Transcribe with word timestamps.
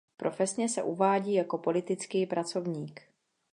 Profesně 0.17 0.69
se 0.69 0.83
uvádí 0.83 1.33
jako 1.33 1.57
politický 1.57 2.25
pracovník. 2.25 3.01